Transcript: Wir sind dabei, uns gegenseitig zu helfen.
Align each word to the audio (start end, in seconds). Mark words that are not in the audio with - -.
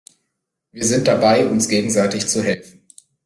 Wir 0.71 0.83
sind 0.83 1.07
dabei, 1.07 1.45
uns 1.47 1.67
gegenseitig 1.67 2.25
zu 2.25 2.41
helfen. 2.41 2.87